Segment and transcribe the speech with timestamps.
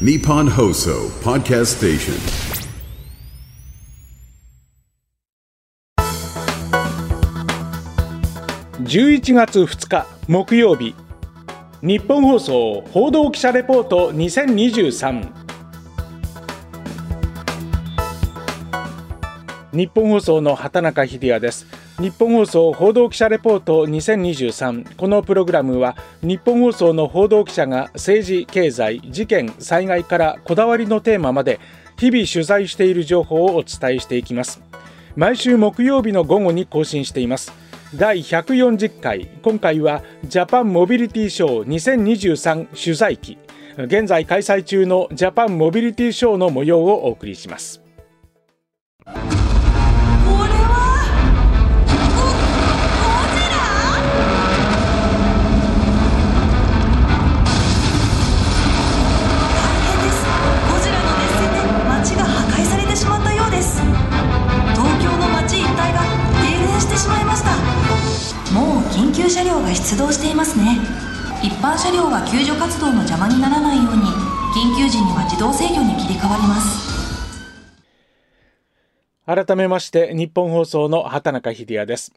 [0.00, 2.14] Nippon Hoso Podcast Station.
[8.82, 10.96] 11月2日木曜日。
[11.80, 15.32] 日本放送報道記者レポート2023
[19.72, 21.83] 日本放送の畑中秀也です。
[22.00, 31.60] 日本放送報道記者レポート2023このプログラムは日本放送の報道記者が政治経済事件災害からこだわりのテーマまで
[31.96, 34.60] 日々取材している情報をお伝えしていきます。
[35.14, 37.52] 毎週木曜日の午後に更新しています。
[37.94, 39.28] 第140回。
[39.42, 43.38] 今回はジャパンモビリティショー2023取材記。
[43.76, 47.83] 現在開催中のジャパンモビリティショーの模様をお送りします。
[69.94, 70.80] 出動していますね。
[71.40, 76.92] 一般車両は救助活動の邪魔にならないように緊急時には自動制御に切り替わります。
[79.24, 82.12] 改めまして日本放送の畑中秀也です。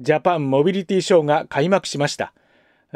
[0.00, 2.32] ジャパンモビリティショーが開幕しました。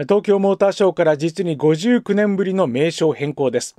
[0.08, 3.76] 東京モーターショーから実に59年ぶりの名称変更です。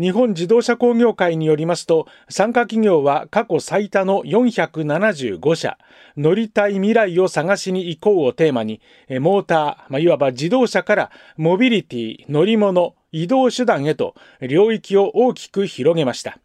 [0.00, 5.76] 日本自動車工業会によりますと参加企業は過去最多の475社。
[6.16, 8.80] 乗りたい未来を探しに行こうをテーマに
[9.20, 16.38] モーター、まあ、いわば自動車からモビリティ乗り物移動手段へと領域を大きく広げました。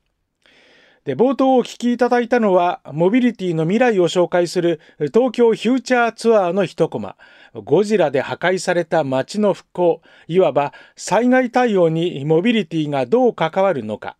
[1.05, 4.79] で冒頭お聞きいただいたのはモビリティの未来を紹介する
[5.13, 7.17] 東京フューチャーツアーの一コマ。
[7.53, 14.15] ゴジラで破壊された街の復興いわば災害対応にモビリティがどう関わるのか。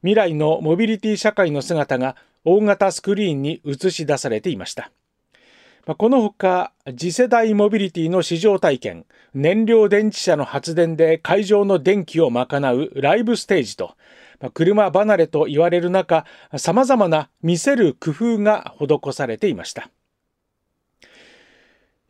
[0.00, 2.16] 未来のモビリティ社会の姿が
[2.46, 4.90] 大型スクリーンに映し出されていました。
[5.86, 9.04] このほか次世代モビリティの試乗体験
[9.34, 13.94] 燃料電池車の発電で会場の電気を賄うライブステージと
[14.40, 16.24] まあ車離れと言われる中
[16.56, 19.90] さまざまな見せる工夫が施されていました。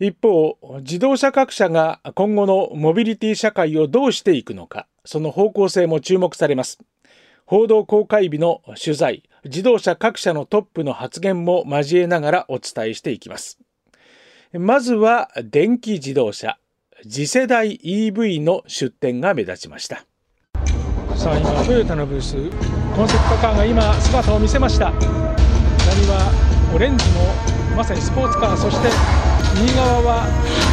[0.01, 6.79] 一方自動車各社が今後のモビリティ社会をどうしていくのかその方向性も注目されます。
[7.47, 13.59] 報道公開日の取材自動車各社のトップの発言も交えながらお伝えしていきます。
[14.53, 16.59] まずは電気自動車
[17.03, 20.06] 次世代 EV の出展が目立ちました。
[21.25, 22.35] さあ今トヨタのブース
[22.95, 24.93] コンセプトカーが今姿を見せました。
[24.93, 25.01] 左
[26.07, 26.31] は
[26.75, 28.91] オレンジのまさにスポーツカーそして
[29.59, 30.27] 右側は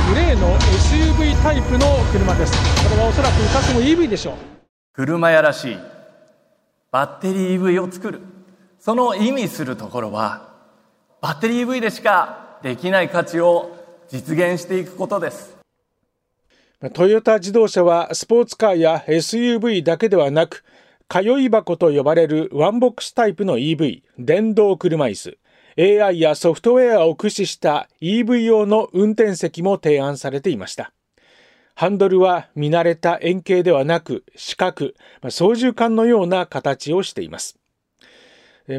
[0.09, 2.51] グレーの SUV タイプの車です。
[2.83, 4.33] これはおそらく2つも EV でしょう。
[4.91, 5.77] 車屋らしい
[6.91, 8.19] バッテリー EV を作る。
[8.77, 10.49] その意味するところは
[11.21, 13.71] バッテリー EV でしかできない価値を
[14.09, 15.60] 実現していくことです。
[16.89, 20.63] トヨタ自動車はスポーツカーや SUV だけではなく
[21.07, 25.37] 通い箱と呼ばれるワンボックスタイプの EV 電動車椅子
[25.77, 30.91] AI やソフトウェアを駆使した EV 用の運転席も提案されていました。
[31.75, 34.91] ハンドルは見慣れた円形ではなく四角
[35.29, 37.60] 操縦桿のような形をしています。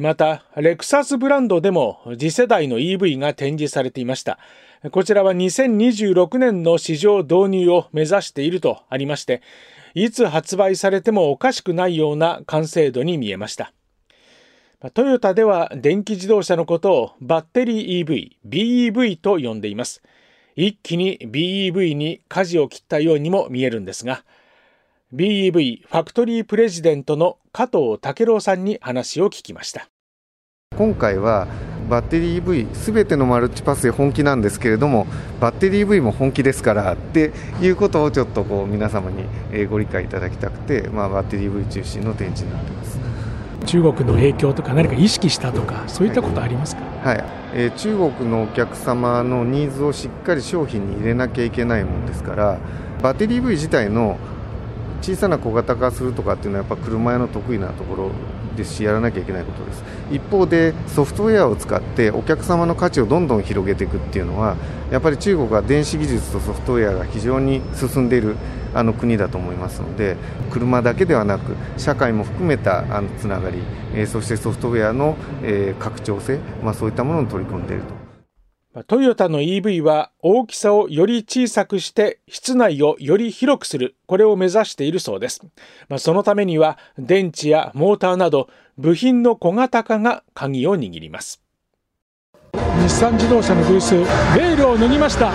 [0.00, 4.38] またレクサスブランドでも次世代の EV が展示されていました
[4.90, 9.42] こちらは2026年の市場導入を目指しているとありまして
[9.94, 13.72] いつ発売されてもおかしくないような完成度に見えました
[14.90, 20.02] トヨタでは電気自動車のことをバッテリー EV、BEV と呼んでいます。
[20.56, 24.24] 一気に BEV に舵を切ったようにも見えるんですが、
[25.14, 29.90] BEV ファクトリープレジデントの加藤武郎さんに話を聞きました。
[30.74, 31.46] 今回は
[31.90, 35.06] バッテリー EV すべてのマルチパスで本気なんですけれども
[35.38, 37.30] バッテリー EV も本気ですからって
[37.60, 42.98] いうことをちょっとこう皆様にえーご理解いただきたくて、まあ、バッテリー EV 中心の展示になってます。
[43.66, 52.58] 中国の影響とか何か意識したとか、そういったことありますか、はいえー中国のお客様のニーズをしっかり商品に入れなきゃいけないもんですから
[53.02, 54.16] バッテリー EV 自体の
[55.02, 58.10] 小さな小型化するとかっていうのはやっぱ車屋の得意なところ
[58.56, 59.82] ですしやらなきゃいけないことです
[60.12, 64.56] 一方でソフトウェアを使ってお客様の価値をどんどん広げていくっていうのは
[64.90, 68.36] やっぱり中国は電子技術とソフトウェアが非常に進んでいる
[68.74, 70.16] あの国だと思いますので
[70.50, 73.58] 車だけではなく社会も含めたあのつながり、
[73.94, 78.01] えーそしてソフトウェアの、えー拡張性、まあ、そういったものに取り組んでいると。
[78.88, 85.42] トヨタの EV は大きさをより小さくして室内をより広くする、これを目指しているそうです。
[85.90, 88.48] ま、そのためには電池やモーターなど
[88.78, 91.42] 部品の小型化が鍵を握ります。
[92.54, 95.32] 日産自動車のブース、ベールを脱ぎました。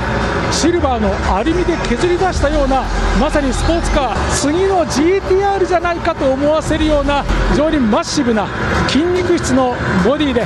[0.51, 2.83] シルバーのアルミで削り出したような、
[3.19, 8.47] まさにスポーツカー、次の GTR じゃないかと思わせるような、非常にマッシブな
[8.87, 10.43] 筋肉質のボディで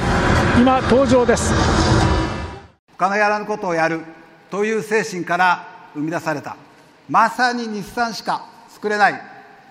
[0.60, 1.54] 今登場です。
[3.02, 4.02] 他のやらぬことをやる
[4.52, 6.56] という精神から生み出された。
[7.10, 9.20] まさに日産しか作れない。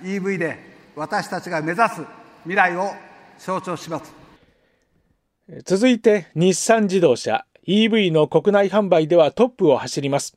[0.03, 0.59] EV で
[0.97, 2.03] 私たちが目指す
[2.43, 2.91] 未来を
[3.39, 4.13] 象徴します。
[5.65, 7.47] 続いて日産自動車。
[7.69, 10.37] EV の国内販売ではトップを走ります。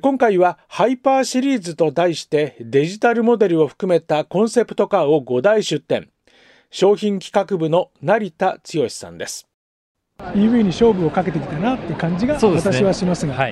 [0.00, 6.08] 今回はハイパーシリーズと題してデジタルモデルを含めたコンセプトカーを5台出展
[6.70, 9.49] 商品企画部の成田剛さんです。
[10.34, 13.50] EV に勝負をかけてきたなっていう感じが私はしますが。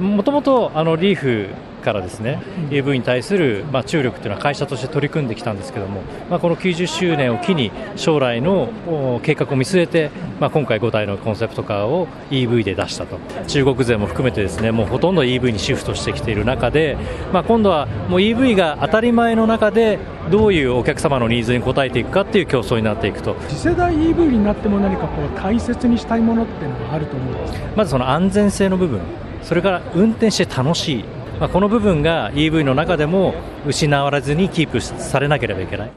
[0.00, 0.70] もともと
[1.00, 1.48] リーフ
[1.80, 13.18] からですね、うん、EV に対する、まあ、注力というのは会社として取り組んできたんですけども、まあ、この90周年を機に将来の計画を見据えて、まあ、今回5台のコンセプトカーを EV で出したと。
[13.46, 16.96] 中国勢も含めてですねもうほとんど EV にシフトしてきている中で、
[17.32, 19.98] まあ、今度はもう EV が当たり前の中で
[20.30, 23.34] どういうお客様のニーズに応えていくかっていう競争になっていくと。
[23.48, 29.00] 次世代 EV になっても何かこう大切にしたいものっていうのがあると思うんですまずその安全性の部分
[29.42, 31.04] それから運転して楽しい
[31.40, 33.32] まあ、この部分が EV の中でも
[33.66, 35.92] 失われずにキープされなければいけない。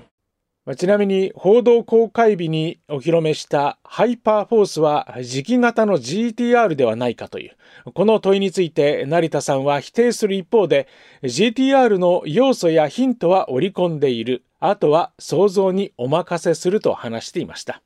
[0.78, 7.58] ちなみに報道公開日にお披露目したハイパーフォースは磁気型の GTR ではないかという
[7.94, 10.88] この問いについて成田さんは否定する一方で
[11.24, 17.82] GTR の要素やヒントは織り込んでいるあとは想像にお任せすると話していました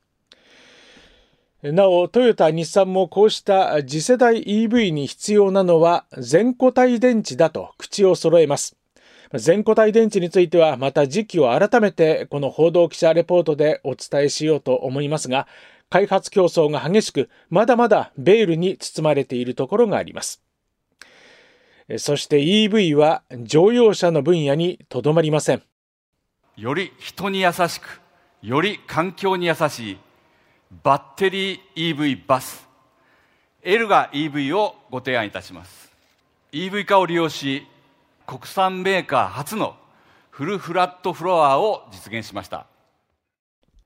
[1.64, 8.78] なお、トヨタ、日産もこうした次世代 EV に必要なのは全固体電池だと口を揃えます。
[9.34, 15.48] 全固体電池についてはまた時期を改めてこの報道記者レポートでお伝えしようと思いますが、
[15.90, 20.44] 開発競争が激しく、まだまだベールに包まれているところがあります。
[21.98, 25.64] そして EV は乗用車の分野にとどまりません。
[26.56, 28.02] より人に優しく、
[28.44, 29.98] より環境に優しい
[30.72, 32.68] バッテリー EV バス。
[33.64, 35.92] L が EV をご提案いたします。
[36.52, 37.66] EV 化を利用し
[38.26, 39.76] 国産メーカー初の
[40.30, 42.68] フルフラットフロアを実現しました。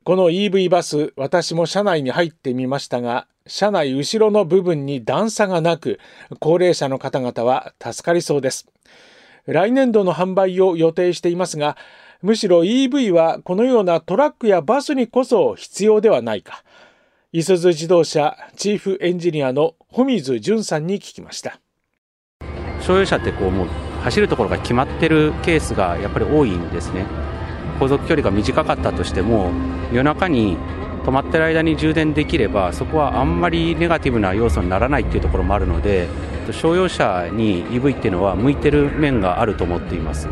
[0.03, 5.99] この EV バス私も車内に入ってみましたが車内後ろの部分に段差がなく
[6.39, 8.67] 高齢者の方々は助かりそうです。
[9.45, 11.77] 来年度の販売を予定していますが
[12.21, 16.63] むしろ EV はこのようなトラックやバスにこそ必要ではないか。
[17.33, 21.61] いすゞ自動車チーフエンジニアの保水淳さんに聞きました。
[22.81, 23.67] 商用車ってこうもう
[24.03, 27.05] 走るところが決まってるケースがやっぱり多いんですね。
[27.79, 29.49] 航続距離が短かったとしても
[29.93, 30.57] 夜中に
[31.05, 36.09] 止まってる間に充電できればそこはあんまりネガティブな要素にならないっていうところもあるので
[36.51, 40.27] 商用車に EV っていうのは向いてる面があると思っています。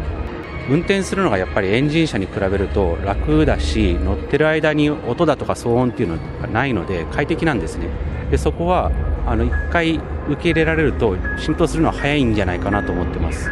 [0.70, 7.88] 運転するのがやっぱりエンジン車に比べると楽だし乗ってる間に音だとか騒音っていうのがないので快適なんですね。
[8.30, 8.92] でそこは
[9.26, 9.96] あの1回
[10.28, 13.50] 受け入れられると浸透するのは早いんじゃないかなと思ってます。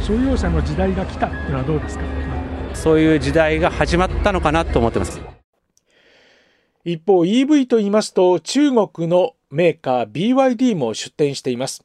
[0.00, 2.04] 商用車の時代が来たっていうのはどうですか？
[2.74, 5.20] そういう時代が始まったのかなと思ってます。
[6.84, 11.84] 一方 EV と言いますと中国のメーカー BYD も出展しています。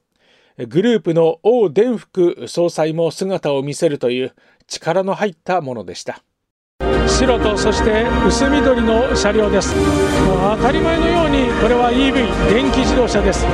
[0.68, 4.34] グループの王伝福総裁も姿を見せるという
[4.68, 6.22] 力の入ったものでした。
[7.08, 9.76] 白とそして薄緑の車両です。
[9.76, 13.46] もう当たり前のようにこれは EV 電気自動車です。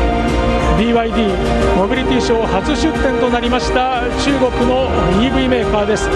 [0.77, 4.01] BYD モビリティショー初出展となりました。
[4.23, 4.89] 中国の
[5.21, 6.09] EV メーカーです。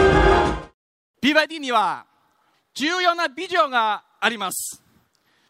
[1.21, 2.05] BYD には
[2.73, 4.81] 重要なビジョンがあります。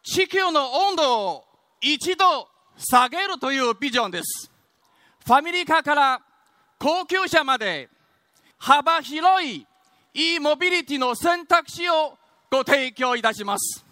[0.04, 1.46] 地球の温度を
[1.82, 4.51] 一度下げるというビジョンです。
[5.25, 6.22] ファミリーカーから
[6.80, 7.89] 高級車まで
[8.58, 9.66] 幅広い
[10.14, 12.18] e モビリティの選択肢を
[12.52, 13.86] ご提供いたします。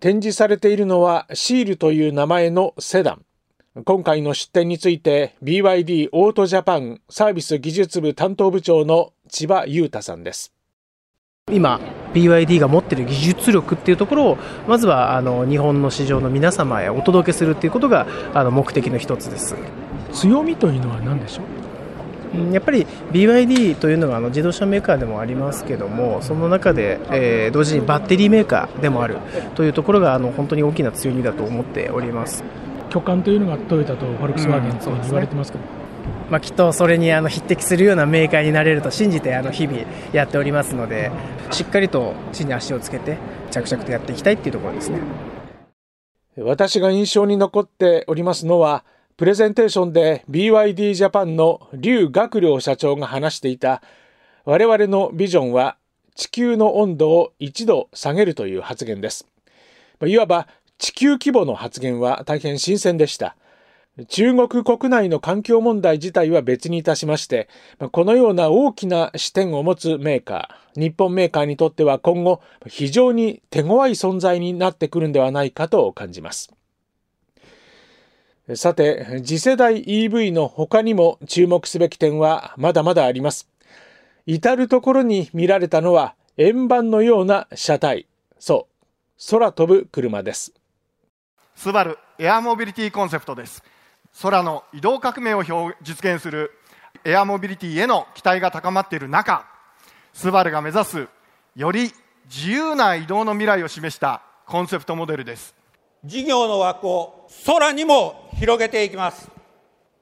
[0.00, 3.24] 展示されているのはシールという名前のセダン。
[3.84, 10.52] 今回の出展について BYD オートジャパンサービス技術部担当部長の千葉裕太さんです。
[11.50, 11.80] 今
[12.12, 14.38] BYD が持っている技術力っていうところを
[14.68, 19.56] まずはあの日本の市場の皆様へお届けするっていうことがあの目的の一つです。
[20.12, 21.59] 強みというのは何でしょう？
[22.52, 29.18] やっぱり BYD というのがあの自動車メーカーでもありますけどもその中で、えー、同時にバッテリーメーカーでもある
[29.56, 32.44] というところがあの本当に大きな強みだと思っております。
[32.90, 35.64] 巨漢というのがトヨタとフォルクスワーゲンと言われてますけど、
[36.28, 39.78] まあ、きっとそれにあの匹敵するようなメーカーになれると信じてあの日々
[40.12, 41.10] やっておりますので
[41.52, 43.16] しっかりと地に足をつけて
[43.50, 44.98] 着々とやっていきたいっていうところですね。
[46.36, 48.84] 私が印象に残っておりますのは
[49.20, 53.82] プレゼンテーションで BYD ジャパンの劉学良社長が話していた
[54.46, 55.76] 我々のビジョンは
[56.14, 59.26] 地球の温度を1度下げるという発言です。
[60.06, 60.48] いわば
[60.78, 63.36] 地球規模の発言は大変新鮮でした。
[64.08, 67.50] 中国国内の環境問題自体は別にいたしまして、
[67.92, 76.54] このような大きな視点を持つメーカー、日本メーカーにとっては今後非常に手強い存在になってくるんではないかと感じます。
[78.54, 83.48] さて、次世代 EV の他にも注目すべき点はまだまだあります。
[84.26, 88.06] 至るところに見られたのは円盤のような車体。
[88.38, 88.68] そ
[89.18, 90.52] う、空飛ぶ車です。
[91.54, 93.62] スバルエアモビリティコンセプトです。
[94.22, 95.42] 空の移動革命を
[95.82, 96.50] 実現する
[97.04, 99.46] エアモビリティへの期待が高まっている中、
[100.12, 101.08] スバルが目指す
[101.54, 101.92] より
[102.24, 105.59] 自由な移動の未来を示したコンセプトモデルです。
[106.04, 109.30] 事業の枠を空にも広げていきます。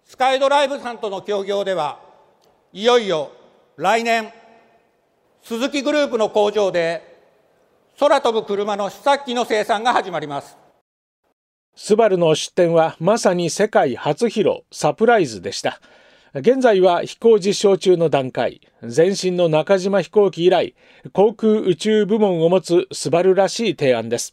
[0.04, 2.00] スカイドライブさんとの協業では、
[2.72, 3.32] いよいよ
[3.76, 4.32] 来年、
[5.42, 7.02] 鈴木グループの工場で
[7.98, 10.56] 空飛ぶ車の試作機の生産が始まります。
[11.74, 15.80] スバルの出展はまさに世界初披露、サプライズでした。
[16.34, 18.60] 現在は飛行実証中の段階。
[18.82, 20.76] 前身の中島飛行機以来、
[21.12, 24.32] 航空宇宙部門を持つスバルらしい提案です。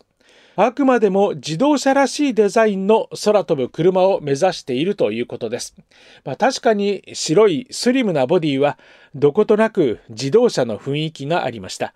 [0.57, 5.75] あくまでも自動車らしいデザインの空飛ぶ車を目指しているということです。
[6.23, 8.77] まあ、確かに白いスリムなボディは
[9.13, 11.93] どことなく自動車の雰囲気がありました。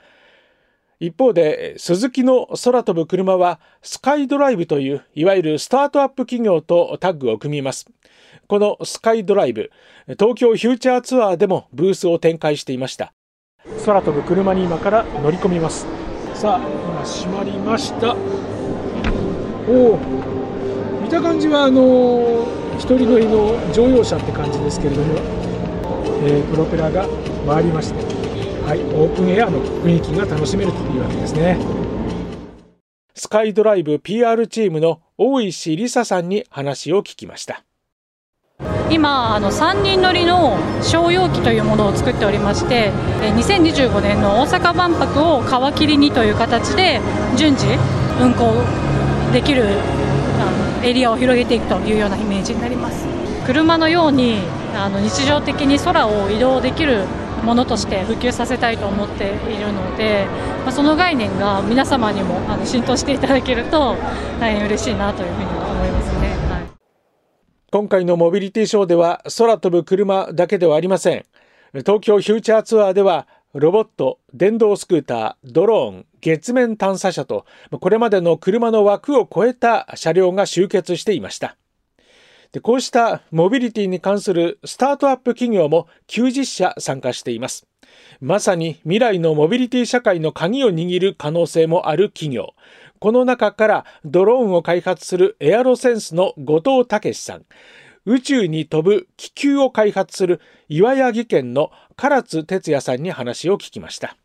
[0.99, 7.87] 一方で、鈴木の空飛ぶ車は、スカイドライブという、いわゆるスタートアップ企業とタッグを組みます。
[8.47, 9.71] このスカイドライブ、
[10.19, 13.13] 東京フューチャーツアーでもブースを展開していました。
[13.85, 15.87] 空飛ぶ車に今から乗り込みます。
[16.33, 18.48] さあ、今閉まりました。
[19.69, 19.99] お、
[21.03, 22.47] 見た感じは、あの
[22.77, 25.19] 一人乗りの乗用車って感じですけれども、
[26.23, 27.05] えー、プロペラが
[27.45, 28.03] 回りまして、
[28.65, 31.57] はい、オープンエアの雰囲気が楽しめるというわけですね。
[33.13, 37.63] スカイドライブ PR チームの大石梨沙さんに話を聞きました。
[38.89, 46.99] 今あの3人乗りの商用機というものを作っておりまして2025年の大阪万博を皮切りにという形で
[47.37, 47.67] 順次
[48.19, 48.88] 運行
[49.31, 49.63] できる
[50.39, 53.05] あのエリアを広げていくというようなイメージになります。
[53.45, 54.39] 車のように
[54.75, 57.05] あの日常的に空を移動できる
[57.43, 60.25] ものとして普及させたいと思っているので、
[60.63, 63.95] まあ、その概念が皆様にもあの浸透していただけると
[64.39, 66.63] 大変嬉しいなというふうに思いますね、はい、
[67.71, 71.25] 今回のモビリティショーでは空飛ぶ車だけではありません。
[71.71, 81.57] 東京フューチャーツアーではロボット、電動スクーター、ドローン、月面探査車と、これまでの車の枠を超えた車両が集結していました。
[82.51, 87.65] でこうしたモビリティに関するスタートアップ企業も90社参加しています。
[88.21, 92.53] まさに未来のモビリティ社会の鍵を握る可能性もある企業。
[92.99, 97.45] この中からドローンを開発するエアロセンスの後藤武さん。
[98.05, 101.69] 宇宙に飛ぶ気球を開発する岩谷県の
[102.01, 104.15] 唐津哲也さんに話を聞きました。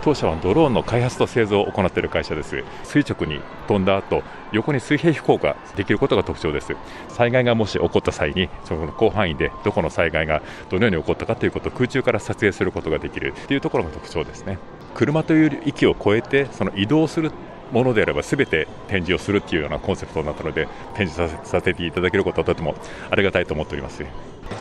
[0.00, 2.64] 当社はドローンの開発と製造を行っている会社です。
[2.84, 6.74] 垂直に飛んだ後横に水平飛行ができることが特徴です。
[7.10, 10.40] 災害がもし起こった際にその広範囲でどこの災害が
[10.70, 13.34] どのように起こったかということを空中から撮影することができる。
[13.46, 14.56] というところが特徴ですね。
[14.94, 17.30] 車という域を超えてその移動する
[17.72, 22.74] ものであれば全て展示をするっていうようなコンセプトになったので展示させていただけることはとても
[23.10, 24.02] ありがたいと思っております。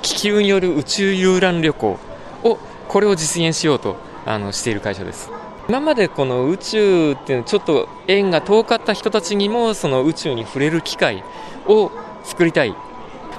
[0.01, 1.99] 気球による宇宙遊覧旅行
[2.43, 5.31] をこれを実現しようとあのしている会社です。
[5.69, 11.23] 今までこの宇宙っていうのはちょっと縁が遠かった人たちにもその宇宙に触れる機会
[11.67, 11.89] を
[12.25, 12.71] 作りたい、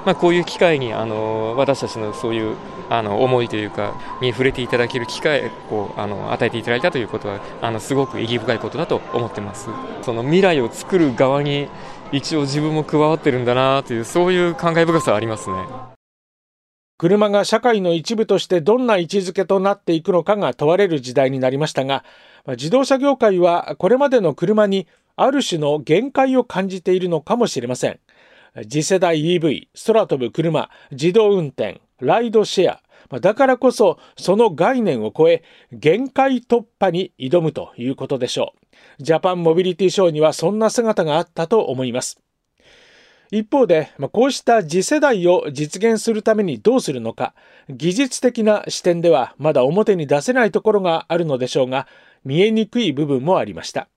[0.07, 2.57] まあ、こういう機会にあの私たちのそういう
[2.89, 9.69] あの思いというかに触れていただける機会をあの与えていただいたということはあのすごく意義深いことだと思ってます。
[10.03, 11.69] その未来を作る側に
[12.11, 15.94] 一応自分も加わってるんだなというそういう感慨深さはありますね。
[16.97, 22.05] 車が社会の一部としてどんな位置づけとなっていくのかが問われる時代になりましたが、
[22.47, 24.87] 自動車業界はこれまでの車に
[25.17, 27.99] ある種の限界を感じているのかもしれません。
[28.69, 32.79] 次世代 EV、空飛ぶ車、自動運転、ライドシェ
[33.11, 38.55] ア、だからこそその概念を超え限界突破に挑むということでしょ
[39.01, 39.03] う。
[39.03, 42.21] ジャパンモビリティショーにはそんな姿があったと思います。
[43.37, 47.35] 一方で、こうした次世代を実現するためにどうするのか、
[47.69, 51.89] 技術的な視点ではまだ表に出せないところがあるのでしょうが、
[52.25, 53.89] 見えにくい部分もありました。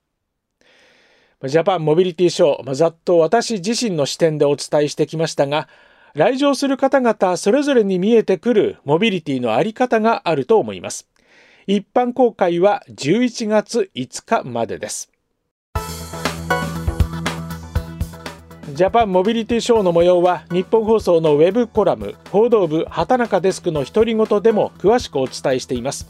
[1.44, 5.68] ジャパンモビリティショー、ざっと私自身の視点でお伝えしてきましたが、
[6.16, 11.08] 来場する方々それぞれに見えてくるモビリティのあり方があると思います。
[11.68, 15.12] 一般公開は11月5日までです。
[18.78, 26.08] ジャパンモビリティショーの模様は日本放送のウェブコラム報道部畑中デスクの独り言でも詳しくお伝えしています。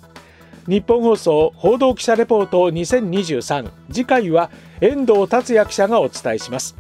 [0.68, 6.76] 日本放送報道記者レポート2023次回は遠藤達也記者がお伝えします。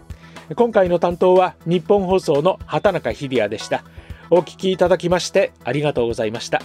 [0.53, 3.85] 今回の担当は日本放送の畑中秀也でした。
[4.29, 6.61] お聞きいただきましてありがとうございました。